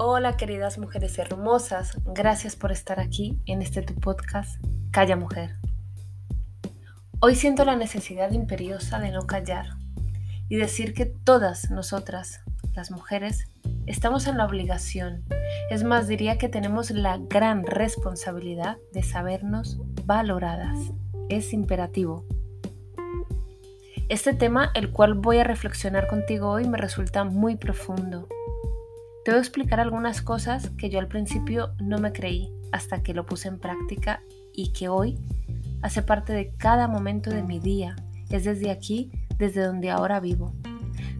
[0.00, 5.56] Hola queridas mujeres hermosas, gracias por estar aquí en este tu podcast Calla Mujer.
[7.18, 9.66] Hoy siento la necesidad imperiosa de no callar
[10.48, 12.42] y decir que todas nosotras,
[12.76, 13.48] las mujeres,
[13.86, 15.24] estamos en la obligación,
[15.68, 20.78] es más, diría que tenemos la gran responsabilidad de sabernos valoradas.
[21.28, 22.24] Es imperativo.
[24.08, 28.28] Este tema, el cual voy a reflexionar contigo hoy, me resulta muy profundo
[29.28, 33.12] te voy a explicar algunas cosas que yo al principio no me creí hasta que
[33.12, 34.22] lo puse en práctica
[34.54, 35.18] y que hoy
[35.82, 37.94] hace parte de cada momento de mi día.
[38.30, 40.54] Es desde aquí, desde donde ahora vivo.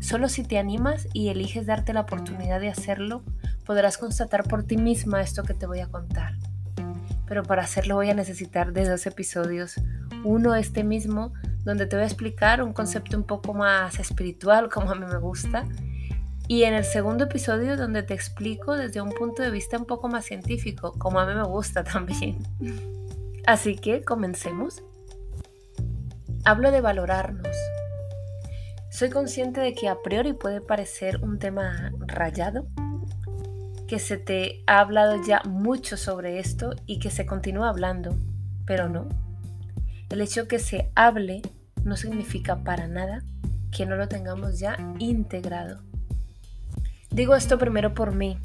[0.00, 3.24] Solo si te animas y eliges darte la oportunidad de hacerlo,
[3.66, 6.32] podrás constatar por ti misma esto que te voy a contar.
[7.26, 9.74] Pero para hacerlo voy a necesitar de dos episodios.
[10.24, 14.92] Uno este mismo, donde te voy a explicar un concepto un poco más espiritual, como
[14.92, 15.66] a mí me gusta,
[16.48, 20.08] y en el segundo episodio donde te explico desde un punto de vista un poco
[20.08, 22.38] más científico, como a mí me gusta también.
[23.46, 24.82] Así que comencemos.
[26.44, 27.54] Hablo de valorarnos.
[28.90, 32.66] Soy consciente de que a priori puede parecer un tema rayado,
[33.86, 38.16] que se te ha hablado ya mucho sobre esto y que se continúa hablando,
[38.64, 39.06] pero no.
[40.08, 41.42] El hecho que se hable
[41.84, 43.22] no significa para nada
[43.70, 45.82] que no lo tengamos ya integrado.
[47.18, 48.38] Digo esto primero por mí.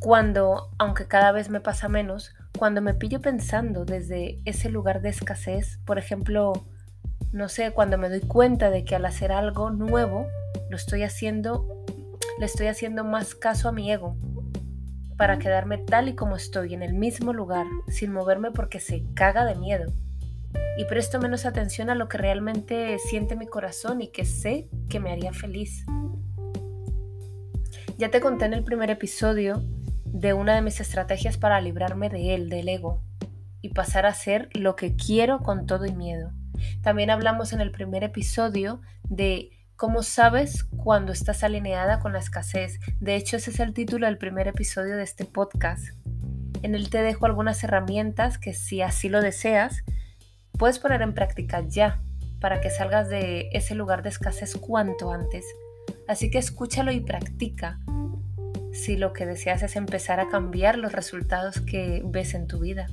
[0.00, 5.10] Cuando, aunque cada vez me pasa menos, cuando me pillo pensando desde ese lugar de
[5.10, 6.54] escasez, por ejemplo,
[7.30, 10.26] no sé, cuando me doy cuenta de que al hacer algo nuevo,
[10.70, 11.84] lo estoy haciendo,
[12.40, 14.16] le estoy haciendo más caso a mi ego
[15.16, 19.44] para quedarme tal y como estoy, en el mismo lugar, sin moverme porque se caga
[19.44, 19.92] de miedo.
[20.78, 24.98] Y presto menos atención a lo que realmente siente mi corazón y que sé que
[24.98, 25.86] me haría feliz.
[28.02, 29.62] Ya te conté en el primer episodio
[30.06, 33.00] de una de mis estrategias para librarme de él, del ego,
[33.60, 36.32] y pasar a ser lo que quiero con todo y miedo.
[36.82, 42.80] También hablamos en el primer episodio de cómo sabes cuando estás alineada con la escasez.
[42.98, 45.84] De hecho, ese es el título del primer episodio de este podcast.
[46.64, 49.84] En él te dejo algunas herramientas que si así lo deseas,
[50.58, 52.02] puedes poner en práctica ya
[52.40, 55.44] para que salgas de ese lugar de escasez cuanto antes.
[56.08, 57.78] Así que escúchalo y practica
[58.72, 62.86] si lo que deseas es empezar a cambiar los resultados que ves en tu vida.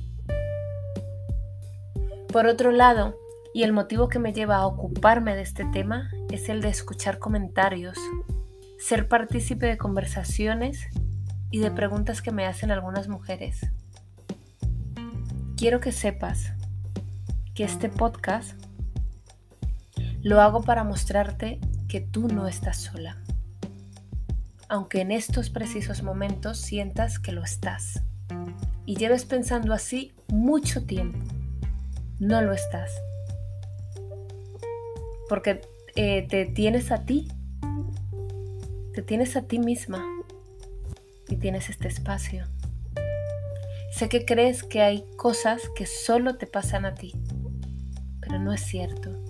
[2.32, 3.16] Por otro lado,
[3.52, 7.18] y el motivo que me lleva a ocuparme de este tema es el de escuchar
[7.18, 7.98] comentarios,
[8.78, 10.86] ser partícipe de conversaciones
[11.50, 13.60] y de preguntas que me hacen algunas mujeres.
[15.56, 16.52] Quiero que sepas
[17.54, 18.52] que este podcast
[20.22, 23.16] lo hago para mostrarte que tú no estás sola,
[24.68, 28.04] aunque en estos precisos momentos sientas que lo estás
[28.86, 31.18] y lleves pensando así mucho tiempo.
[32.20, 32.92] No lo estás.
[35.28, 35.62] Porque
[35.96, 37.26] eh, te tienes a ti,
[38.94, 40.04] te tienes a ti misma
[41.28, 42.44] y tienes este espacio.
[43.90, 47.14] Sé que crees que hay cosas que solo te pasan a ti,
[48.20, 49.29] pero no es cierto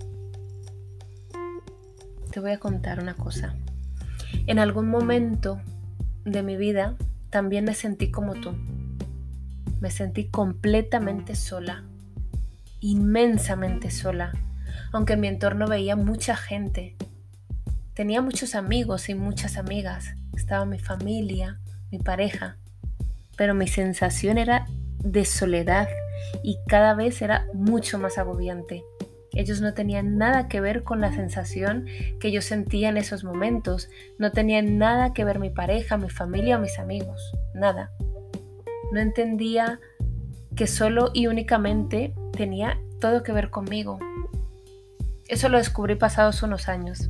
[2.31, 3.55] te voy a contar una cosa.
[4.47, 5.61] En algún momento
[6.25, 6.95] de mi vida
[7.29, 8.55] también me sentí como tú.
[9.79, 11.83] Me sentí completamente sola,
[12.79, 14.31] inmensamente sola,
[14.91, 16.95] aunque en mi entorno veía mucha gente.
[17.93, 20.15] Tenía muchos amigos y muchas amigas.
[20.35, 21.59] Estaba mi familia,
[21.91, 22.57] mi pareja.
[23.35, 24.65] Pero mi sensación era
[25.03, 25.89] de soledad
[26.43, 28.83] y cada vez era mucho más agobiante.
[29.33, 31.85] Ellos no tenían nada que ver con la sensación
[32.19, 33.89] que yo sentía en esos momentos.
[34.17, 37.31] No tenían nada que ver mi pareja, mi familia o mis amigos.
[37.53, 37.91] Nada.
[38.91, 39.79] No entendía
[40.55, 43.99] que solo y únicamente tenía todo que ver conmigo.
[45.29, 47.09] Eso lo descubrí pasados unos años.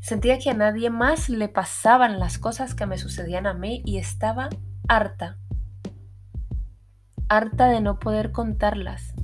[0.00, 3.98] Sentía que a nadie más le pasaban las cosas que me sucedían a mí y
[3.98, 4.48] estaba
[4.88, 5.38] harta.
[7.28, 9.14] Harta de no poder contarlas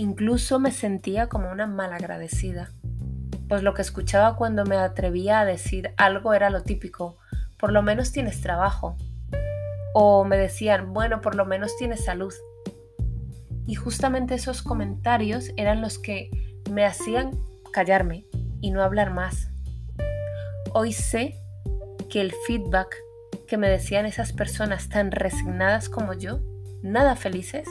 [0.00, 2.72] Incluso me sentía como una malagradecida,
[3.50, 7.18] pues lo que escuchaba cuando me atrevía a decir algo era lo típico,
[7.58, 8.96] por lo menos tienes trabajo.
[9.92, 12.32] O me decían, bueno, por lo menos tienes salud.
[13.66, 16.30] Y justamente esos comentarios eran los que
[16.70, 17.32] me hacían
[17.70, 18.24] callarme
[18.62, 19.50] y no hablar más.
[20.72, 21.34] Hoy sé
[22.08, 22.96] que el feedback
[23.46, 26.40] que me decían esas personas tan resignadas como yo,
[26.82, 27.68] nada felices,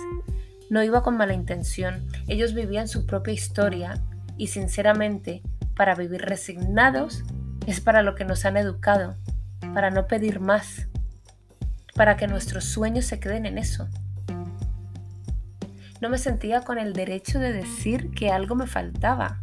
[0.70, 4.02] no iba con mala intención, ellos vivían su propia historia
[4.38, 5.42] y sinceramente,
[5.76, 7.24] para vivir resignados
[7.66, 9.16] es para lo que nos han educado.
[9.74, 10.88] para no pedir más,
[11.94, 13.88] para que nuestros sueños se queden en eso.
[16.02, 19.42] No me sentía con el derecho de decir que algo me faltaba.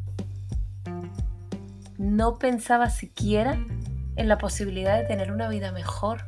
[1.99, 3.59] No pensaba siquiera
[4.17, 6.23] en la posibilidad de tener una vida mejor,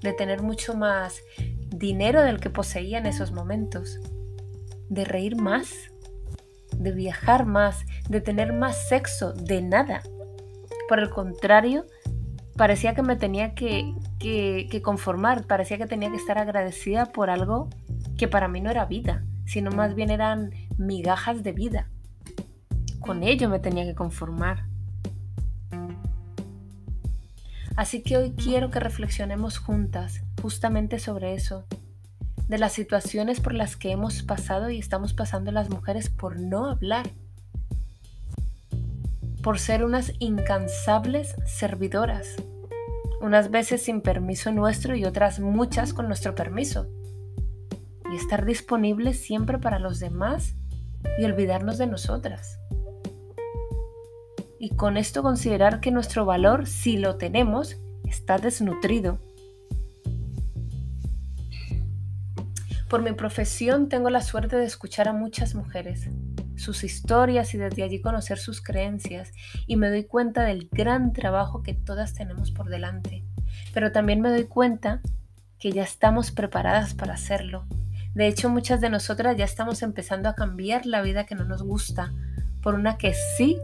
[0.00, 1.20] de tener mucho más
[1.82, 3.98] dinero del que poseía en esos momentos,
[4.88, 5.90] de reír más,
[6.76, 10.00] de viajar más, de tener más sexo, de nada.
[10.88, 11.84] Por el contrario,
[12.56, 17.68] parecía que me tenía que, conformar, parecía que tenía que estar agradecida por algo
[18.16, 21.90] que para mí no era vida, sino más bien eran migajas de vida.
[23.00, 24.66] Con ello me tenía que conformar.
[27.74, 31.64] Así que hoy quiero que reflexionemos juntas justamente sobre eso,
[32.48, 36.66] de las situaciones por las que hemos pasado y estamos pasando las mujeres por no
[36.66, 37.08] hablar,
[39.42, 42.34] por ser unas incansables servidoras,
[43.20, 46.88] unas veces sin permiso nuestro y otras muchas con nuestro permiso,
[48.12, 50.56] y estar disponibles siempre para los demás
[51.18, 52.58] y olvidarnos de nosotras.
[54.58, 59.18] Y con esto considerar que nuestro valor, si lo tenemos, está desnutrido.
[62.92, 66.10] Por mi profesión tengo la suerte de escuchar a muchas mujeres,
[66.56, 69.32] sus historias y desde allí conocer sus creencias
[69.66, 73.24] y me doy cuenta del gran trabajo que todas tenemos por delante.
[73.72, 75.00] Pero también me doy cuenta
[75.58, 77.64] que ya estamos preparadas para hacerlo.
[78.12, 81.62] De hecho, muchas de nosotras ya estamos empezando a cambiar la vida que no nos
[81.62, 82.12] gusta
[82.60, 83.56] por una que sí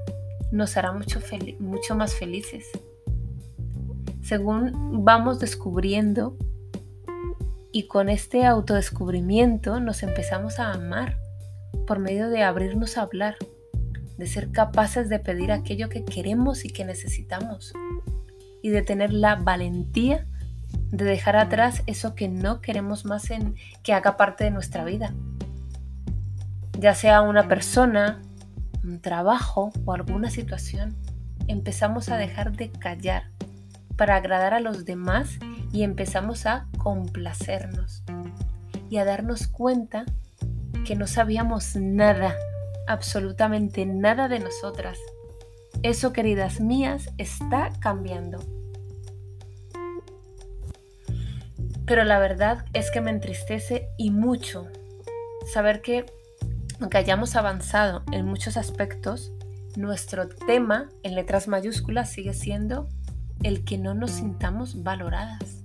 [0.52, 1.20] nos hará mucho,
[1.60, 2.64] mucho más felices.
[4.22, 6.34] Según vamos descubriendo
[7.73, 11.19] y con este autodescubrimiento nos empezamos a amar
[11.87, 13.37] por medio de abrirnos a hablar,
[14.17, 17.73] de ser capaces de pedir aquello que queremos y que necesitamos
[18.62, 20.26] y de tener la valentía
[20.91, 23.29] de dejar atrás eso que no queremos más
[23.82, 25.15] que haga parte de nuestra vida.
[26.79, 28.23] Ya sea una persona,
[28.85, 30.97] un trabajo o alguna situación,
[31.47, 33.31] empezamos a dejar de callar
[33.97, 35.38] para agradar a los demás
[35.73, 38.03] y empezamos a complacernos
[38.91, 40.05] y a darnos cuenta
[40.85, 42.35] que no sabíamos nada,
[42.87, 44.99] absolutamente nada de nosotras.
[45.82, 48.38] Eso, queridas mías, está cambiando.
[51.87, 54.69] Pero la verdad es que me entristece y mucho
[55.53, 56.06] saber que
[56.81, 59.32] aunque hayamos avanzado en muchos aspectos,
[59.76, 62.88] nuestro tema en letras mayúsculas sigue siendo
[63.43, 65.57] el que no nos sintamos valoradas.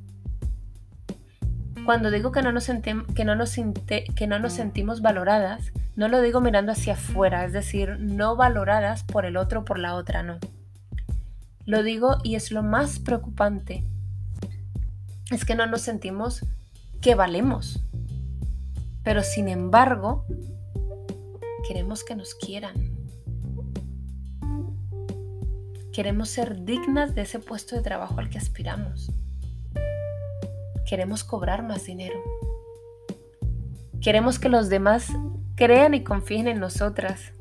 [1.86, 6.22] Cuando digo que no nos, que no nos, que no nos sentimos valoradas, no lo
[6.22, 10.24] digo mirando hacia afuera, es decir, no valoradas por el otro o por la otra,
[10.24, 10.40] no.
[11.66, 13.84] Lo digo y es lo más preocupante,
[15.32, 16.46] es que no nos sentimos
[17.02, 17.82] que valemos.
[19.04, 20.26] Pero sin embargo,
[21.64, 22.74] Queremos que nos quieran.
[25.94, 29.10] Queremos ser dignas de ese puesto de trabajo al que aspiramos.
[30.94, 32.22] Queremos cobrar más dinero.
[34.00, 35.08] Queremos que los demás
[35.56, 37.34] crean y confíen en nosotras.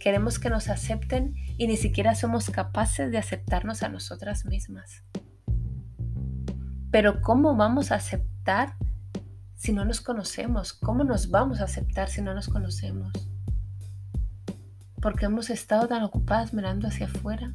[0.00, 5.04] Queremos que nos acepten y ni siquiera somos capaces de aceptarnos a nosotras mismas.
[6.90, 8.76] Pero ¿cómo vamos a aceptar
[9.54, 10.72] si no nos conocemos?
[10.72, 13.12] ¿Cómo nos vamos a aceptar si no nos conocemos?
[15.02, 17.52] Porque hemos estado tan ocupadas mirando hacia afuera.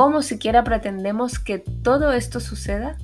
[0.00, 2.96] ¿Cómo siquiera pretendemos que todo esto suceda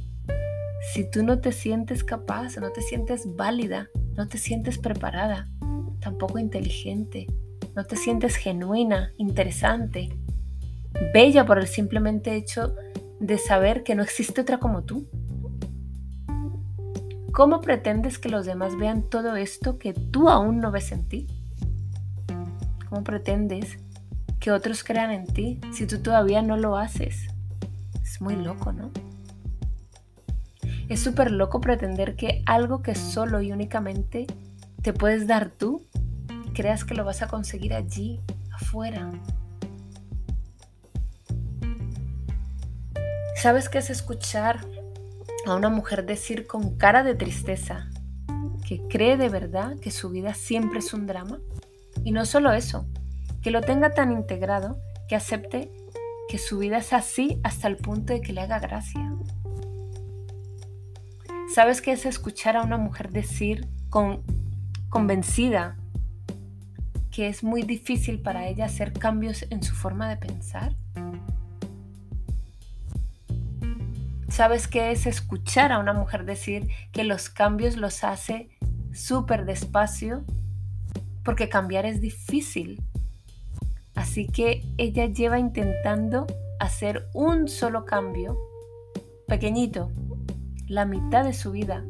[0.95, 5.47] si tú no te sientes capaz, no te sientes válida, no te sientes preparada,
[6.01, 7.27] tampoco inteligente,
[7.75, 10.09] no te sientes genuina, interesante,
[11.13, 12.75] bella por el simplemente hecho
[13.21, 15.07] de saber que no existe otra como tú?
[17.31, 21.27] ¿Cómo pretendes que los demás vean todo esto que tú aún no ves en ti?
[22.89, 23.86] ¿Cómo pretendes
[24.41, 27.29] que otros crean en ti si tú todavía no lo haces?
[28.03, 28.91] Es muy loco, ¿no?
[30.89, 34.27] Es súper loco pretender que algo que solo y únicamente
[34.83, 35.85] te puedes dar tú,
[36.55, 38.21] creas que lo vas a conseguir allí,
[38.53, 39.11] afuera.
[43.35, 44.61] ¿Sabes qué es escuchar
[45.47, 47.89] a una mujer decir con cara de tristeza
[48.67, 51.39] que cree de verdad que su vida siempre es un drama.
[52.05, 52.87] Y no solo eso,
[53.47, 54.77] que lo tenga tan integrado
[55.07, 55.71] que acepte
[56.29, 59.15] que su vida es así hasta el punto de que le haga gracia.
[61.55, 64.25] ¿Sabes qué es escuchar a una mujer decir con
[64.89, 65.77] convencida
[67.13, 70.75] que es muy difícil para ella hacer cambios en su forma de pensar?
[74.29, 78.49] ¿Sabes qué es escuchar a una mujer decir que los cambios los hace
[78.93, 80.25] súper despacio?
[81.23, 82.83] Porque cambiar es difícil.
[84.17, 86.27] Así que ella lleva intentando
[86.59, 88.39] hacer un solo cambio,
[89.29, 89.91] pequeñito,
[90.69, 91.85] la mitad de su vida.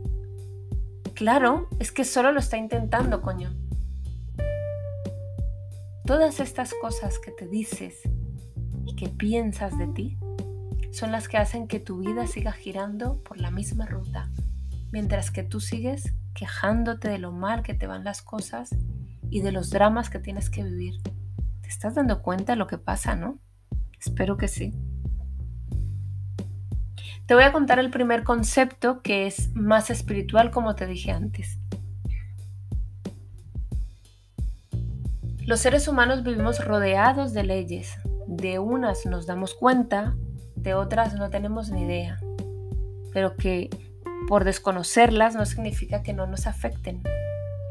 [1.14, 3.54] Claro, es que solo lo está intentando, coño.
[6.04, 8.00] Todas estas cosas que te dices
[8.86, 10.18] y que piensas de ti
[10.90, 14.32] son las que hacen que tu vida siga girando por la misma ruta,
[14.90, 18.70] mientras que tú sigues quejándote de lo mal que te van las cosas
[19.30, 21.00] y de los dramas que tienes que vivir.
[21.66, 23.40] ¿Te estás dando cuenta de lo que pasa, no?
[23.98, 24.72] Espero que sí.
[27.26, 31.58] Te voy a contar el primer concepto que es más espiritual como te dije antes.
[35.44, 37.98] Los seres humanos vivimos rodeados de leyes.
[38.28, 40.14] De unas nos damos cuenta,
[40.54, 42.20] de otras no tenemos ni idea.
[43.12, 43.70] Pero que
[44.28, 47.02] por desconocerlas no significa que no nos afecten.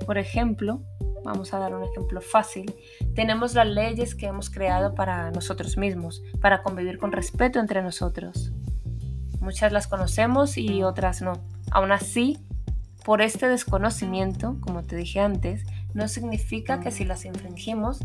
[0.05, 0.81] Por ejemplo,
[1.25, 2.73] vamos a dar un ejemplo fácil,
[3.15, 8.53] tenemos las leyes que hemos creado para nosotros mismos, para convivir con respeto entre nosotros.
[9.41, 11.33] Muchas las conocemos y otras no.
[11.71, 12.39] Aún así,
[13.03, 15.63] por este desconocimiento, como te dije antes,
[15.93, 17.99] no significa que si las infringimos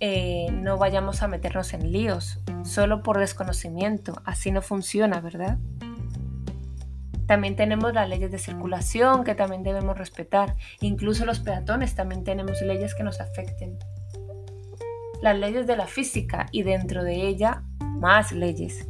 [0.00, 4.22] eh, no vayamos a meternos en líos, solo por desconocimiento.
[4.24, 5.58] Así no funciona, ¿verdad?
[7.28, 10.56] También tenemos las leyes de circulación que también debemos respetar.
[10.80, 13.78] Incluso los peatones también tenemos leyes que nos afecten.
[15.20, 18.88] Las leyes de la física y dentro de ella más leyes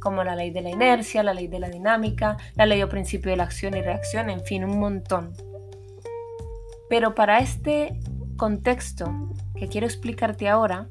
[0.00, 3.30] como la ley de la inercia, la ley de la dinámica, la ley o principio
[3.30, 5.32] de la acción y reacción, en fin, un montón.
[6.88, 7.98] Pero para este
[8.36, 9.12] contexto
[9.56, 10.88] que quiero explicarte ahora,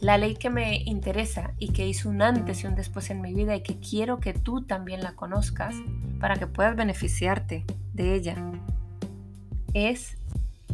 [0.00, 3.34] la ley que me interesa y que hizo un antes y un después en mi
[3.34, 5.74] vida y que quiero que tú también la conozcas
[6.20, 8.36] para que puedas beneficiarte de ella,
[9.74, 10.18] es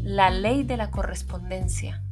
[0.03, 2.03] la ley de la correspondencia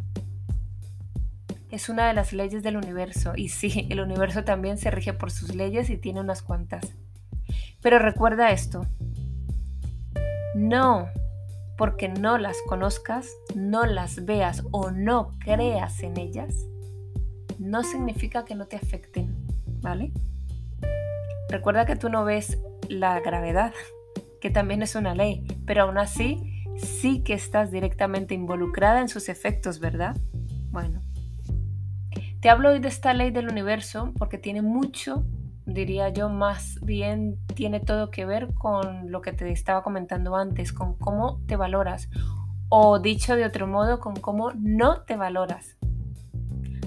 [1.71, 3.33] es una de las leyes del universo.
[3.37, 6.85] Y sí, el universo también se rige por sus leyes y tiene unas cuantas.
[7.81, 8.87] Pero recuerda esto.
[10.55, 11.09] No
[11.77, 16.67] porque no las conozcas, no las veas o no creas en ellas,
[17.61, 19.37] no significa que no te afecten,
[19.83, 20.13] ¿vale?
[21.51, 23.75] Recuerda que tú no ves la gravedad,
[24.41, 29.29] que también es una ley, pero aún así sí que estás directamente involucrada en sus
[29.29, 30.17] efectos, ¿verdad?
[30.71, 31.01] Bueno,
[32.41, 35.27] te hablo hoy de esta ley del universo porque tiene mucho,
[35.67, 40.73] diría yo, más bien tiene todo que ver con lo que te estaba comentando antes,
[40.73, 42.09] con cómo te valoras
[42.71, 45.77] o dicho de otro modo, con cómo no te valoras.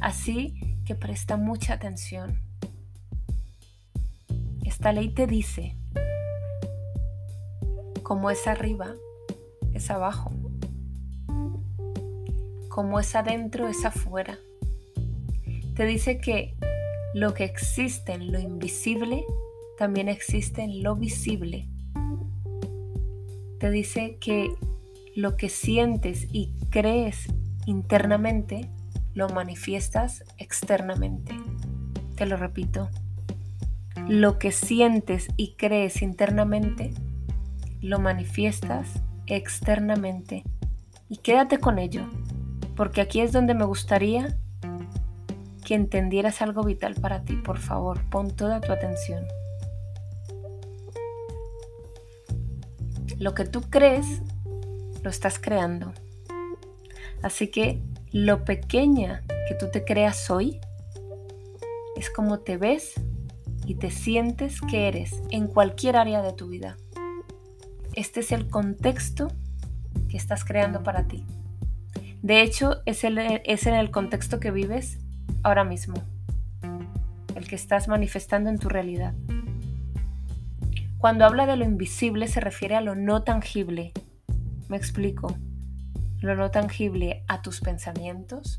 [0.04, 0.54] Así
[0.86, 2.40] que presta mucha atención.
[4.64, 5.76] Esta ley te dice,
[8.04, 8.94] como es arriba,
[9.74, 10.32] es abajo.
[12.70, 14.38] Como es adentro, es afuera
[15.76, 16.56] te dice que
[17.14, 19.26] lo que existe en lo invisible
[19.78, 21.68] también existe en lo visible.
[23.60, 24.54] Te dice que
[25.16, 27.28] lo que sientes y crees
[27.66, 28.70] internamente
[29.14, 31.36] lo manifiestas externamente.
[32.16, 32.90] Te lo repito.
[34.08, 36.94] Lo que sientes y crees internamente
[37.82, 40.44] lo manifiestas externamente.
[41.10, 42.06] Y quédate con ello,
[42.76, 44.38] porque aquí es donde me gustaría
[45.64, 47.36] que entendieras algo vital para ti.
[47.36, 49.26] Por favor, pon toda tu atención.
[53.20, 54.06] Lo que tú crees,
[55.04, 55.94] lo estás creando.
[57.22, 57.82] Así que
[58.14, 60.62] lo pequeña que tú te creas hoy
[61.96, 62.94] es como te ves
[63.66, 66.78] y te sientes que eres en cualquier área de tu vida.
[67.96, 69.30] Este es el contexto
[70.10, 71.26] que estás creando para ti.
[72.22, 75.00] De hecho, es, es en el contexto que vives
[75.42, 75.96] ahora mismo,
[77.36, 79.16] el que estás manifestando en tu realidad.
[81.00, 83.92] Cuando habla de lo invisible se refiere a lo no tangible.
[84.70, 85.36] Me explico.
[86.24, 88.58] Lo no tangible a tus pensamientos,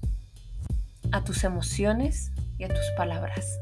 [1.13, 3.59] a tus emociones y a tus palabras.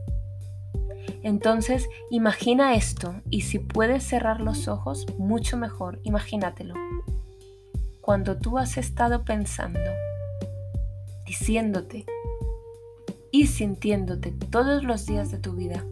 [1.23, 6.75] Entonces, imagina esto y si puedes cerrar los ojos, mucho mejor, imagínatelo.
[8.01, 9.79] Cuando tú has estado pensando,
[11.25, 12.05] diciéndote,
[13.31, 15.85] y sintiéndote todos los días de tu vida.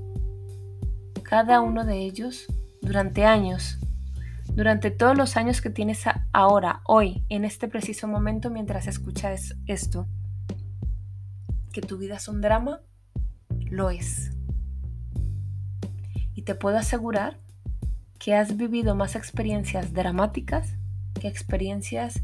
[1.23, 2.47] Cada uno de ellos
[2.83, 3.79] durante años,
[4.55, 10.07] durante todos los años que tienes ahora, hoy, en este preciso momento mientras escuchas esto.
[11.73, 12.81] Que tu vida es un drama,
[13.71, 14.33] lo es.
[16.35, 17.39] Y te puedo asegurar
[18.19, 20.75] que has vivido más experiencias dramáticas
[21.21, 22.23] que experiencias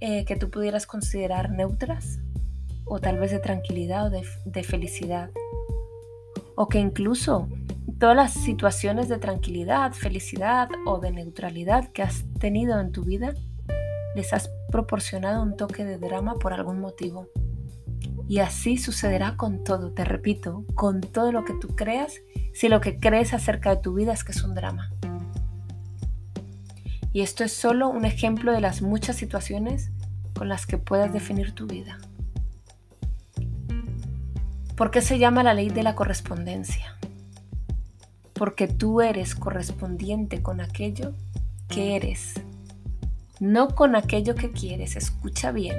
[0.00, 2.18] eh, que tú pudieras considerar neutras
[2.84, 5.30] o tal vez de tranquilidad o de, de felicidad.
[6.56, 7.48] O que incluso
[7.98, 13.34] todas las situaciones de tranquilidad, felicidad o de neutralidad que has tenido en tu vida
[14.14, 17.28] les has proporcionado un toque de drama por algún motivo.
[18.28, 22.14] Y así sucederá con todo, te repito, con todo lo que tú creas,
[22.52, 24.90] si lo que crees acerca de tu vida es que es un drama.
[27.12, 29.90] Y esto es solo un ejemplo de las muchas situaciones
[30.34, 31.98] con las que puedas definir tu vida.
[34.76, 36.99] ¿Por qué se llama la ley de la correspondencia?
[38.40, 41.12] Porque tú eres correspondiente con aquello
[41.68, 42.34] que eres
[43.40, 45.76] no con aquello que quieres, escucha bien,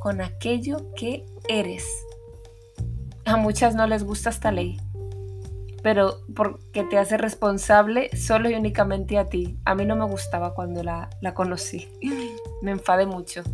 [0.00, 1.86] con aquello que eres.
[3.24, 4.80] A muchas no les gusta esta ley,
[5.82, 9.56] pero porque te hace responsable solo y únicamente a ti.
[9.64, 11.88] A mí no me gustaba cuando la, la conocí,
[12.62, 13.44] me enfadé mucho.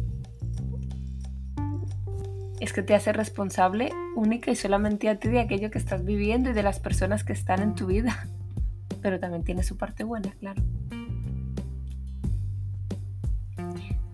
[2.60, 6.50] Es que te hace responsable única y solamente a ti de aquello que estás viviendo
[6.50, 8.26] y de las personas que están en tu vida.
[9.02, 10.62] Pero también tiene su parte buena, claro.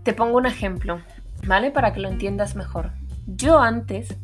[0.02, 1.00] Te pongo un ejemplo,
[1.46, 1.70] ¿vale?
[1.70, 2.92] Para que lo entiendas mejor.
[3.26, 4.14] Yo antes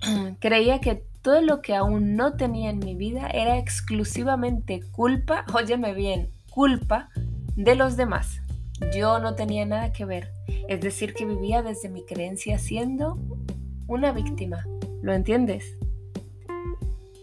[0.38, 5.94] creía que todo lo que aún no tenía en mi vida era exclusivamente culpa, óyeme
[5.94, 7.08] bien, culpa
[7.56, 8.42] de los demás.
[8.94, 10.30] Yo no tenía nada que ver.
[10.68, 13.18] Es decir, que vivía desde mi creencia siendo
[13.86, 14.66] una víctima.
[15.02, 15.76] ¿Lo entiendes?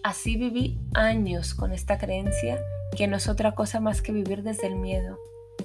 [0.03, 2.59] Así viví años con esta creencia
[2.95, 5.17] que no es otra cosa más que vivir desde el miedo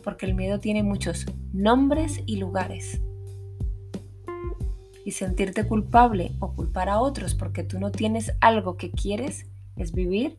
[0.03, 3.01] porque el miedo tiene muchos nombres y lugares.
[5.05, 9.93] Y sentirte culpable o culpar a otros porque tú no tienes algo que quieres es
[9.93, 10.39] vivir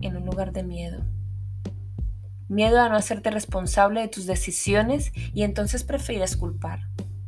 [0.00, 1.04] en un lugar de miedo.
[2.48, 6.80] Miedo a no hacerte responsable de tus decisiones y entonces prefieres culpar.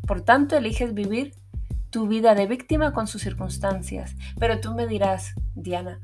[0.06, 1.34] Por tanto, eliges vivir
[1.90, 4.14] tu vida de víctima con sus circunstancias.
[4.38, 6.00] Pero tú me dirás, Diana,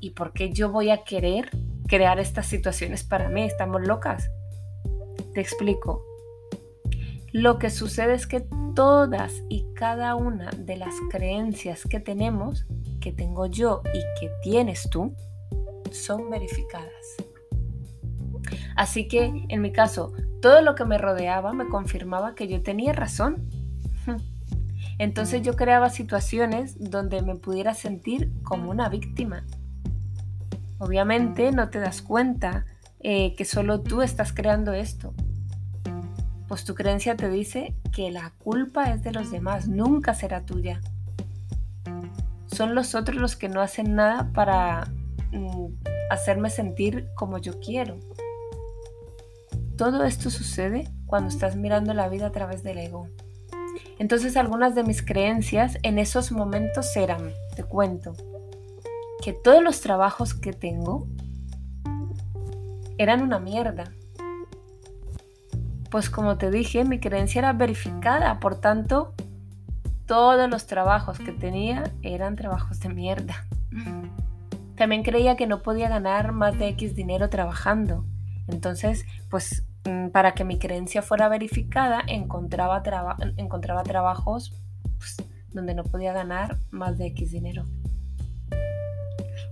[0.00, 1.50] ¿y por qué yo voy a querer
[1.86, 3.44] crear estas situaciones para mí?
[3.44, 4.30] ¿Estamos locas?
[5.34, 6.04] Te explico.
[7.32, 12.66] Lo que sucede es que todas y cada una de las creencias que tenemos,
[13.00, 15.14] que tengo yo y que tienes tú,
[15.92, 17.16] son verificadas.
[18.76, 22.92] Así que, en mi caso, todo lo que me rodeaba me confirmaba que yo tenía
[22.92, 23.48] razón.
[24.98, 29.44] Entonces yo creaba situaciones donde me pudiera sentir como una víctima.
[30.78, 32.64] Obviamente no te das cuenta
[33.00, 35.14] eh, que solo tú estás creando esto
[36.48, 40.80] pues tu creencia te dice que la culpa es de los demás, nunca será tuya.
[42.46, 44.88] Son los otros los que no hacen nada para
[45.32, 45.66] mm,
[46.10, 47.96] hacerme sentir como yo quiero.
[49.76, 53.08] Todo esto sucede cuando estás mirando la vida a través del ego.
[53.98, 58.14] Entonces algunas de mis creencias en esos momentos eran, te cuento,
[59.22, 61.06] que todos los trabajos que tengo
[62.98, 63.84] eran una mierda
[65.90, 69.14] pues como te dije, mi creencia era verificada, por tanto,
[70.06, 73.46] todos los trabajos que tenía eran trabajos de mierda.
[74.76, 78.04] También creía que no podía ganar más de X dinero trabajando.
[78.48, 82.82] Entonces, pues mm, para que mi creencia fuera verificada, encontraba,
[83.36, 84.52] encontraba trabajos
[84.98, 85.16] pues,
[85.50, 87.64] donde no podía ganar más de X dinero.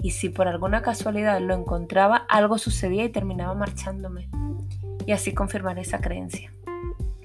[0.03, 4.29] Y si por alguna casualidad lo encontraba, algo sucedía y terminaba marchándome
[5.07, 6.53] y así confirmar esa creencia.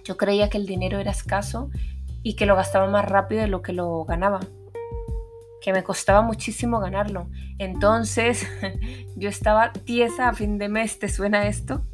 [0.04, 1.70] Yo creía que el dinero era escaso
[2.24, 4.40] y que lo gastaba más rápido de lo que lo ganaba,
[5.62, 7.28] que me costaba muchísimo ganarlo.
[7.60, 8.48] Entonces
[9.16, 11.86] yo estaba tiesa a fin de mes, ¿te suena esto?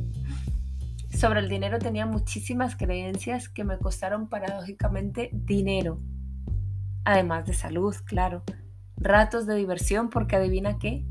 [1.09, 5.99] Sobre el dinero tenía muchísimas creencias que me costaron paradójicamente dinero,
[7.03, 8.43] además de salud, claro.
[8.97, 11.05] Ratos de diversión porque adivina qué,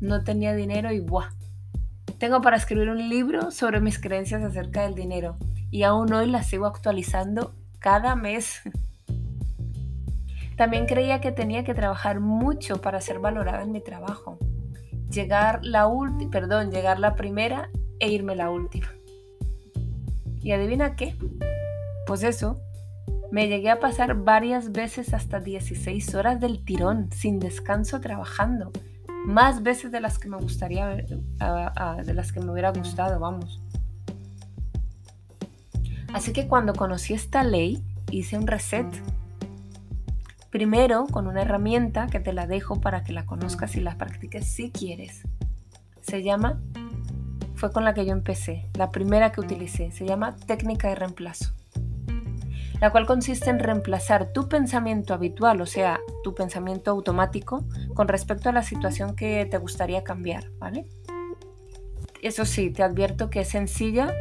[0.00, 1.30] no tenía dinero y ¡buah!
[2.18, 5.36] Tengo para escribir un libro sobre mis creencias acerca del dinero
[5.70, 8.62] y aún hoy las sigo actualizando cada mes.
[10.62, 14.38] También creía que tenía que trabajar mucho para ser valorada en mi trabajo.
[15.10, 18.86] Llegar la última, perdón, llegar la primera e irme la última.
[20.40, 21.16] ¿Y adivina qué?
[22.06, 22.60] Pues eso,
[23.32, 28.70] me llegué a pasar varias veces hasta 16 horas del tirón, sin descanso trabajando
[29.26, 33.60] más veces de las que me gustaría, de las que me hubiera gustado, vamos.
[36.14, 38.86] Así que cuando conocí esta ley, hice un reset.
[40.52, 44.46] Primero con una herramienta que te la dejo para que la conozcas y la practiques
[44.46, 45.22] si quieres.
[46.00, 46.60] Se llama,
[47.56, 51.54] fue con la que yo empecé, la primera que utilicé, se llama técnica de reemplazo
[52.82, 58.48] la cual consiste en reemplazar tu pensamiento habitual, o sea, tu pensamiento automático, con respecto
[58.48, 60.86] a la situación que te gustaría cambiar, ¿vale?
[62.22, 64.12] Eso sí, te advierto que es sencilla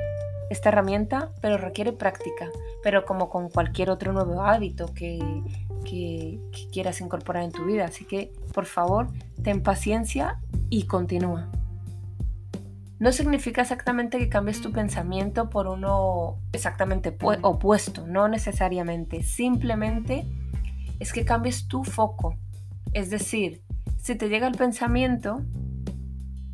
[0.51, 2.51] esta herramienta, pero requiere práctica,
[2.83, 5.17] pero como con cualquier otro nuevo hábito que,
[5.83, 7.85] que, que quieras incorporar en tu vida.
[7.85, 9.07] Así que, por favor,
[9.43, 10.39] ten paciencia
[10.69, 11.49] y continúa.
[13.01, 19.23] No significa exactamente que cambies tu pensamiento por uno exactamente opuesto, no necesariamente.
[19.23, 20.23] Simplemente
[20.99, 22.35] es que cambies tu foco.
[22.93, 23.63] Es decir,
[23.97, 25.41] si te llega el pensamiento,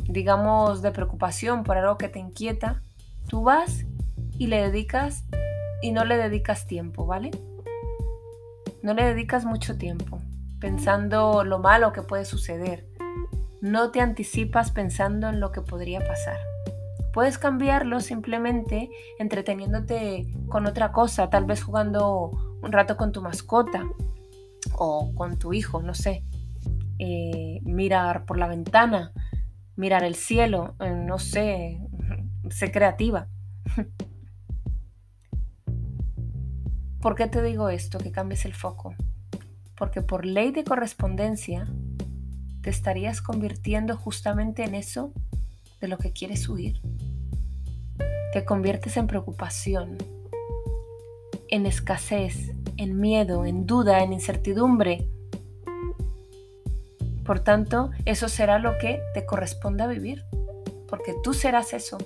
[0.07, 2.81] digamos, de preocupación por algo que te inquieta,
[3.27, 3.85] tú vas
[4.37, 5.25] y le dedicas
[5.81, 7.31] y no le dedicas tiempo, ¿vale?
[8.83, 10.21] No le dedicas mucho tiempo
[10.59, 12.87] pensando lo malo que puede suceder
[13.61, 16.37] no te anticipas pensando en lo que podría pasar.
[17.13, 23.83] Puedes cambiarlo simplemente entreteniéndote con otra cosa, tal vez jugando un rato con tu mascota
[24.73, 26.23] o con tu hijo, no sé.
[26.99, 29.11] Eh, mirar por la ventana,
[29.75, 31.79] mirar el cielo, eh, no sé,
[32.49, 33.27] sé creativa.
[37.01, 37.99] ¿Por qué te digo esto?
[37.99, 38.95] Que cambies el foco.
[39.75, 41.67] Porque por ley de correspondencia,
[42.61, 45.13] te estarías convirtiendo justamente en eso
[45.79, 46.81] de lo que quieres huir.
[48.33, 49.97] Te conviertes en preocupación,
[51.49, 55.07] en escasez, en miedo, en duda, en incertidumbre.
[57.23, 60.23] Por tanto, eso será lo que te corresponda vivir,
[60.87, 61.97] porque tú serás eso.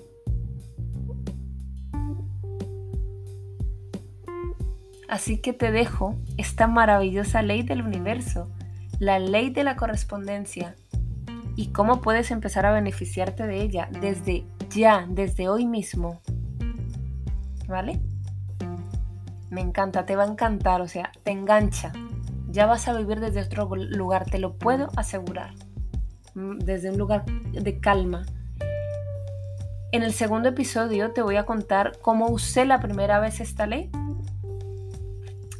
[5.11, 8.47] Así que te dejo esta maravillosa ley del universo
[8.97, 10.75] la ley de la correspondencia
[11.57, 16.21] y cómo puedes empezar a beneficiarte de ella desde ya, desde hoy mismo.
[17.67, 17.99] ¿Vale?
[19.49, 21.91] Me encanta, te va a encantar, o sea, te engancha.
[22.49, 25.55] Ya vas a vivir desde otro lugar, te lo puedo asegurar.
[26.35, 28.25] Mm, desde un lugar de calma.
[29.91, 33.91] En el segundo episodio te voy a contar cómo usé la primera vez esta ley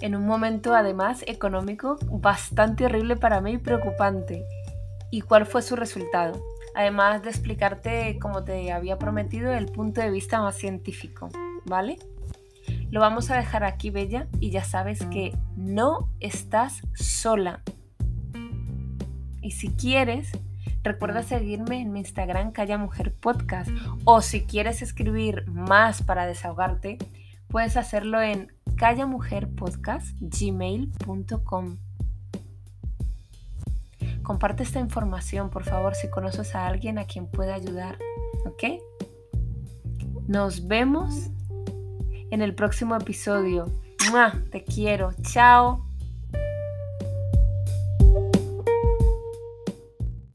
[0.02, 4.46] en un momento además económico bastante horrible para mí y preocupante.
[5.12, 6.42] ¿Y cuál fue su resultado?
[6.74, 11.30] Además de explicarte, como te había prometido, el punto de vista más científico,
[11.66, 12.00] ¿vale?
[12.90, 17.62] Lo vamos a dejar aquí, Bella, y ya sabes que no estás sola.
[19.42, 20.32] Y si quieres,
[20.84, 23.70] recuerda seguirme en mi Instagram Calla Mujer Podcast.
[24.06, 26.98] O si quieres escribir más para desahogarte,
[27.48, 31.78] puedes hacerlo en callamujerpodcast.gmail.com
[34.24, 38.00] Comparte esta información, por favor, si conoces a alguien a quien pueda ayudar.
[38.46, 38.63] ¿Ok?
[40.28, 41.30] Nos vemos
[42.32, 43.72] en el próximo episodio.
[44.50, 45.12] Te quiero.
[45.22, 45.91] Chao.